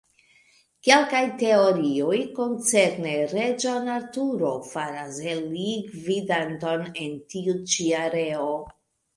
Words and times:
Kelkaj 0.85 1.19
teorioj 1.41 2.17
koncerne 2.39 3.13
Reĝon 3.33 3.91
Arturo 3.97 4.51
faras 4.71 5.21
el 5.35 5.45
li 5.53 5.69
gvidanton 5.93 6.91
en 7.05 7.17
tiu 7.35 7.57
ĉi 7.77 7.91
areo. 8.03 8.51